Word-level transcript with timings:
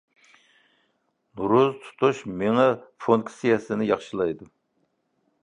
روزا 1.51 1.67
تۇتۇش 1.83 2.23
مېڭە 2.41 2.65
فۇنكسىيەسىنى 3.07 3.89
ياخشىلايدۇ. 3.93 4.51